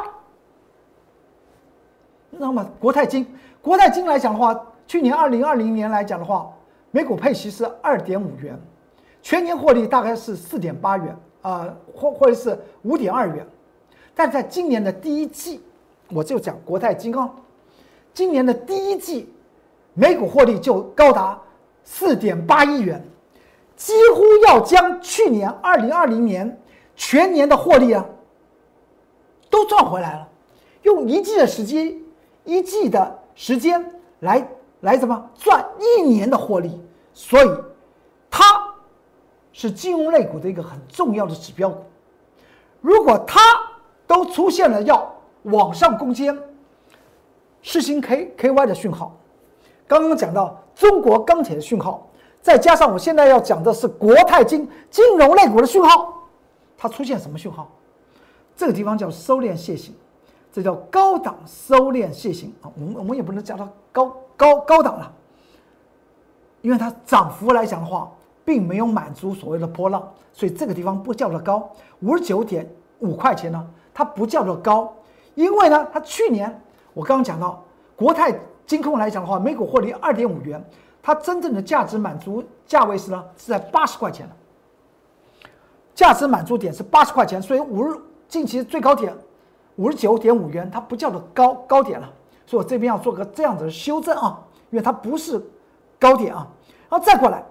[2.29, 3.25] 那么国泰金，
[3.61, 4.53] 国泰金来讲的话，
[4.91, 6.51] 去年二零二零年来讲的话，
[6.91, 8.59] 每股配息是二点五元，
[9.21, 13.47] 全年获利大概是四点八元啊，或或者是五点二元。
[14.13, 15.61] 但在今年的第一季，
[16.09, 17.31] 我就讲国泰金哦，
[18.13, 19.33] 今年的第一季
[19.93, 21.39] 每股获利就高达
[21.85, 23.01] 四点八亿元。
[23.77, 26.61] 几乎要将去年二零二零年
[26.97, 28.05] 全年的获利啊，
[29.49, 30.27] 都赚回来了，
[30.81, 31.97] 用一季的时间，
[32.43, 34.45] 一季的时间来
[34.81, 36.79] 来什么赚一年的获利？
[37.13, 37.49] 所以，
[38.29, 38.43] 它
[39.51, 41.83] 是金融类股的一个很重要的指标股。
[42.79, 43.39] 如果它
[44.07, 45.13] 都出现了要
[45.43, 46.37] 往上攻坚，
[47.61, 49.17] 实行 K K Y 的讯号，
[49.87, 52.07] 刚刚讲到中国钢铁的讯号。
[52.41, 56.27] 再加上我现在要讲的是国泰金金融类股的讯号，
[56.75, 57.69] 它出现什么讯号？
[58.55, 59.93] 这个地方叫收敛楔形，
[60.51, 62.71] 这叫高档收敛楔形啊。
[62.75, 65.13] 我们我们也不能叫它高高高档了，
[66.63, 68.11] 因为它涨幅来讲的话，
[68.43, 71.69] 并没有满足所谓的波浪，所以这个地方不叫做高。
[71.99, 72.67] 五十九点
[73.01, 74.91] 五块钱呢，它不叫做高，
[75.35, 76.59] 因为呢，它去年
[76.95, 77.63] 我刚刚讲到
[77.95, 80.59] 国泰金控来讲的话，每股获利二点五元。
[81.03, 84.35] 它真正的价值满足价位是呢，是在八十块钱的，
[85.93, 87.95] 价值满足点是八十块钱，所以五日
[88.27, 89.15] 近期最高点
[89.75, 92.11] 五十九点五元，它不叫做高高点了，
[92.51, 94.37] 所以我这边要做个这样子的修正啊，
[94.71, 95.41] 因为它不是
[95.97, 96.45] 高点啊，
[96.89, 97.41] 然后再过来，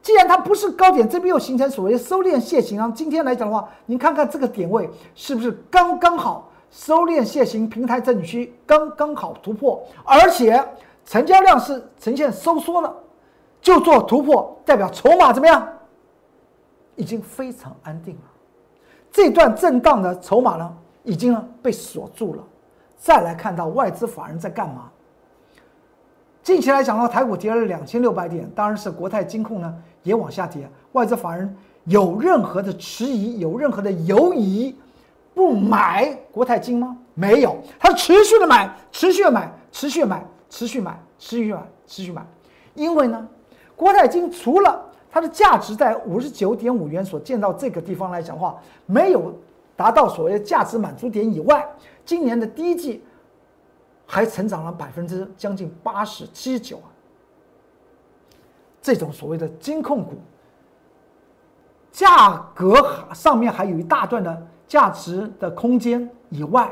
[0.00, 10.64] 既然它不是高点，这边又形成所谓收敛楔形啊，今天来讲的话，您看看这个点位是不是刚刚好收敛楔形平台整理区刚刚好突破，而且。
[11.06, 12.90] 成交量是呈现收缩了，
[13.60, 15.68] 就做突破，代表筹码怎么样？
[16.96, 18.22] 已经非常安定了。
[19.12, 22.42] 这段震荡的筹码呢，已经被锁住了。
[22.96, 24.90] 再来看到外资法人在干嘛？
[26.42, 30.68] 近期来讲的话，台股跌了两千六百点，当然是国泰金控呢也往下跌。
[30.92, 34.76] 外资法人有任何的迟疑，有任何的犹疑，
[35.34, 36.96] 不买国泰金吗？
[37.14, 40.24] 没有，他持续的买，持续的买，持续的买。
[40.50, 42.24] 持续买，持续买，持续买，
[42.74, 43.26] 因为呢，
[43.74, 44.80] 国泰金除了
[45.10, 49.34] 它的价值在五十九点五元所见到这个地方来讲的话，没有
[49.74, 51.66] 达到所谓的价值满足点以外，
[52.04, 53.02] 今年的第一季
[54.06, 56.88] 还成长了百分之将近八十七九啊。
[58.82, 60.12] 这种所谓的金控股，
[61.90, 66.70] 价格上面还有一大段的价值的空间以外，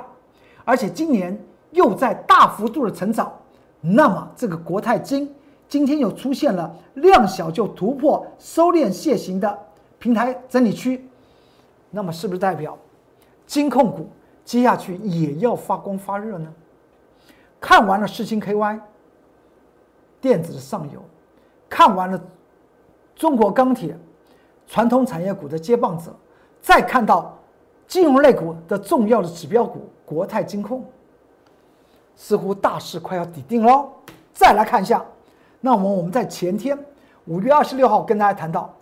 [0.64, 3.32] 而且今年又在大幅度的成长。
[3.80, 5.34] 那么这个国泰金
[5.68, 9.58] 今天又出现了量小就突破收敛楔形的
[9.98, 11.08] 平台整理区，
[11.90, 12.78] 那么是不是代表
[13.46, 14.08] 金控股
[14.44, 16.52] 接下去也要发光发热呢？
[17.60, 18.80] 看完了世星 KY
[20.20, 21.02] 电子的上游，
[21.68, 22.20] 看完了
[23.14, 23.96] 中国钢铁
[24.66, 26.14] 传统产业股的接棒者，
[26.60, 27.38] 再看到
[27.86, 30.84] 金融类股的重要的指标股国泰金控。
[32.14, 33.90] 似乎大势快要底定喽。
[34.34, 35.04] 再来看一下，
[35.60, 36.78] 那么我们在前天
[37.26, 38.74] 五月二十六号跟大家谈到，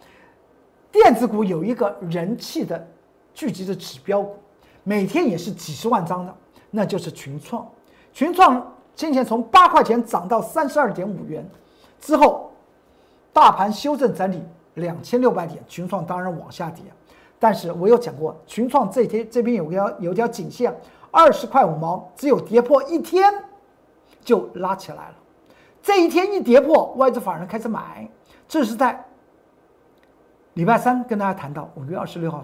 [0.90, 2.86] 电子股有一个人气的
[3.32, 4.36] 聚集的指标股，
[4.82, 6.34] 每天也是几十万张的，
[6.70, 7.66] 那就是群创。
[8.12, 11.48] 群创先前从八块钱涨到三十二点五元，
[12.00, 12.52] 之后
[13.32, 14.42] 大盘修正整理
[14.74, 16.84] 两千六百点，群创当然往下跌。
[17.38, 20.74] 但是我有讲过，群创这天这边有条有条颈线。
[21.12, 23.32] 二十块五毛，只有跌破一天
[24.22, 25.14] 就拉起来了。
[25.82, 28.08] 这一天一跌破，外资法人开始买。
[28.46, 29.04] 这是在
[30.54, 32.40] 礼拜三跟大家谈到，五月二十六号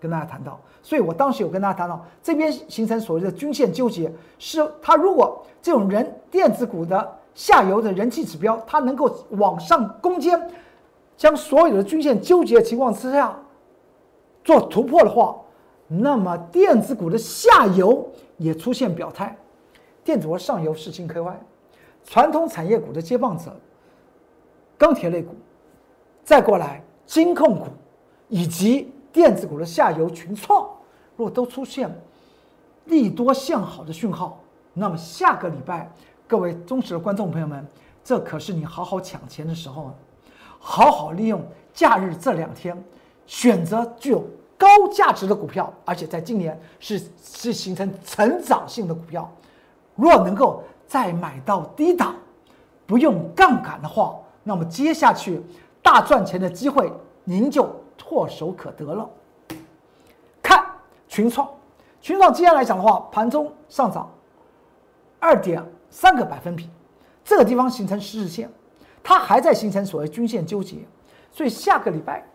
[0.00, 0.58] 跟大家谈到。
[0.82, 10.40] 所以我当时有跟大家谈到，这边形成所谓的均线纠结，是它如果这种人电子股的下游的人气指标，它能够往上攻坚，
[11.16, 13.38] 将所有的均线纠结的情况之下
[14.42, 15.36] 做突破的话。
[15.92, 19.36] 那么电子股的下游也出现表态，
[20.04, 21.34] 电子股上游是金 KY，
[22.04, 23.54] 传统产业股的接棒者，
[24.78, 25.34] 钢铁类股，
[26.22, 27.66] 再过来金控股
[28.28, 30.68] 以及电子股的下游群创，
[31.16, 31.90] 如果都出现
[32.86, 34.40] 利多向好的讯号，
[34.72, 35.90] 那么下个礼拜，
[36.26, 37.66] 各位忠实的观众朋友们，
[38.04, 39.94] 这可是你好好抢钱的时候啊，
[40.58, 42.76] 好好利用假日这两天，
[43.26, 44.24] 选择具有
[44.56, 49.30] 高价值的股票，而且在今年是是形成成长性的股票，
[49.94, 52.14] 若能够再买到低档，
[52.86, 55.42] 不用杠杆的话，那么接下去
[55.82, 56.92] 大赚钱的机会
[57.24, 57.70] 您就
[58.10, 59.08] 唾手可得了。
[60.42, 60.66] 看
[61.06, 61.48] 群创，
[62.00, 64.10] 群创今天来讲的话，盘中上涨
[65.20, 66.68] 二点三个百分比，
[67.24, 68.50] 这个地方形成十日线，
[69.00, 70.78] 它还在形成所谓均线纠结，
[71.30, 72.26] 所以下个礼拜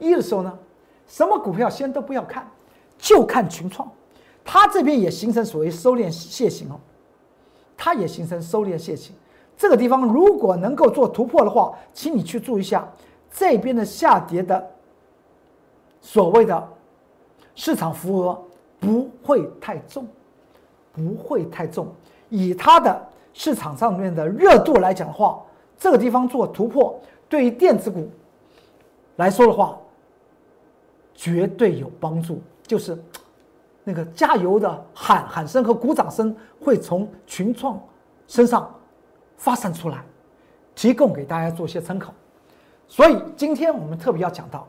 [0.00, 0.58] 一的时候呢，
[1.06, 2.50] 什么股票先都不要看，
[2.98, 3.88] 就看群创，
[4.44, 6.80] 它这边也形成所谓收敛楔形哦，
[7.76, 9.14] 它也形成收敛楔形，
[9.56, 12.92] 这个地方如果能够做突破的话，请你去注意一下
[13.30, 14.71] 这边的下跌的
[16.02, 16.68] 所谓的
[17.54, 18.38] 市场浮额
[18.78, 20.06] 不会太重，
[20.92, 21.88] 不会太重。
[22.28, 25.40] 以它的市场上面的热度来讲的话，
[25.78, 28.10] 这个地方做突破，对于电子股
[29.16, 29.78] 来说的话，
[31.14, 32.42] 绝对有帮助。
[32.66, 33.00] 就是
[33.84, 37.80] 那个加油的喊喊声和鼓掌声会从群创
[38.26, 38.74] 身上
[39.36, 40.02] 发散出来，
[40.74, 42.12] 提供给大家做一些参考。
[42.88, 44.66] 所以今天我们特别要讲到，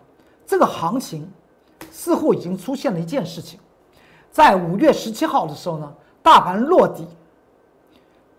[0.53, 1.27] 这个行情
[1.89, 3.59] 似乎已经出现了一件事情，
[4.29, 5.91] 在五月十七号的时候呢，
[6.21, 7.07] 大盘落底。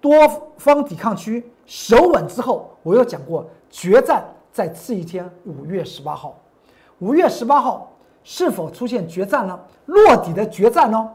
[0.00, 0.12] 多
[0.56, 6.38] 方抵抗区守稳之后，我有讲过，决战在次一天，五月十八号。
[7.00, 7.92] 五月十八号
[8.22, 9.58] 是否出现决战呢？
[9.86, 11.10] 落底的决战呢？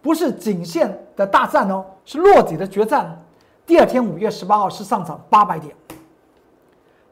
[0.00, 3.22] 不是颈线的大战哦，是落底的决战。
[3.66, 5.76] 第二天五月十八号是上涨八百点。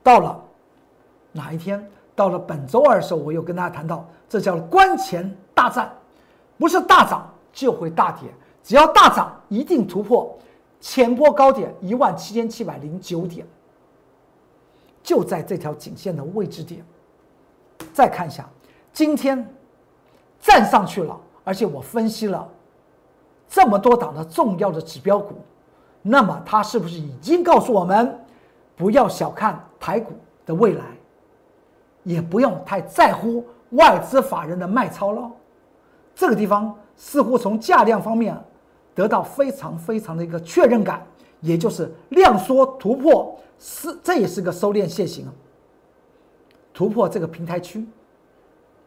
[0.02, 0.42] 到了
[1.32, 1.86] 哪一天？
[2.18, 5.88] 到了本周二的时候，我又跟大家谈到，这叫关前大战，
[6.58, 8.28] 不是大涨就会大跌，
[8.60, 10.36] 只要大涨一定突破。
[10.80, 13.46] 前波高点一万七千七百零九点，
[15.00, 16.84] 就在这条颈线的位置点。
[17.92, 18.44] 再看一下，
[18.92, 19.48] 今天
[20.40, 22.48] 站上去了，而且我分析了
[23.48, 25.36] 这么多档的重要的指标股，
[26.02, 28.18] 那么它是不是已经告诉我们，
[28.74, 30.14] 不要小看台股
[30.44, 30.84] 的未来，
[32.02, 35.30] 也不用太在乎外资法人的卖超了？
[36.14, 38.36] 这个地方似乎从价量方面。
[38.94, 41.06] 得到非常非常的一个确认感，
[41.40, 45.28] 也就是量缩突破是，这也是个收敛线型，
[46.74, 47.86] 突破这个平台区，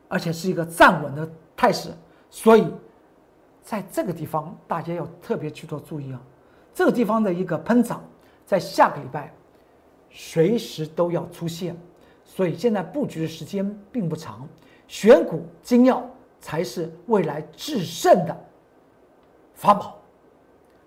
[0.09, 1.91] 而且是一个站稳的态势，
[2.30, 2.68] 所以
[3.64, 6.22] 在这个地方大家要特别去做注意啊，
[6.74, 8.03] 这个地方的一个喷涨，
[8.45, 9.34] 在下个礼拜
[10.09, 11.74] 随时都要出现，
[12.34, 14.48] 所以现在布局的时间并不长，
[14.88, 16.02] 选股精要
[16.40, 18.36] 才是未来制胜的
[19.54, 19.98] 法宝。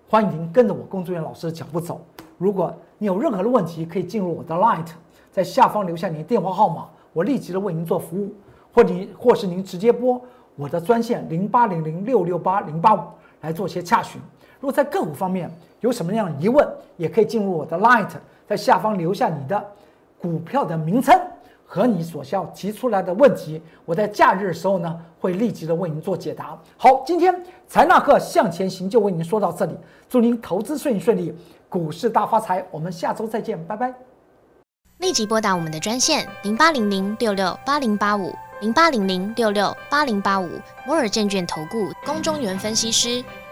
[0.09, 2.03] 欢迎您跟着我工作人员老师的脚步走。
[2.39, 4.87] 如果你有任何的问题，可以进入我的 Light，
[5.31, 8.33] 在下方留下您的电话号码，我立即的为您做服务，
[8.73, 10.19] 或您或是您直接拨
[10.55, 13.01] 我的专线零八零零六六八零八五
[13.41, 14.19] 来做些洽询。
[14.59, 15.47] 如果在个股方面
[15.81, 16.67] 有什么样的疑问，
[16.97, 18.09] 也可以进入我的 Light，
[18.47, 19.63] 在下方留下你的
[20.19, 21.15] 股票的名称。
[21.65, 26.57] 和你所需要提出来的问题，我在假日的时候呢，会立即的为您做解答。
[26.77, 29.75] 好，今天财纳克向前行就为您说到这里，
[30.07, 31.33] 祝您投资顺顺利，
[31.67, 32.65] 股市大发财。
[32.69, 33.93] 我们下周再见，拜拜。
[34.99, 40.49] 立即拨打我们的专线零八零零六六八零八五零八零零六六八零八五
[40.85, 43.23] 摩尔证券投顾龚中原分析师。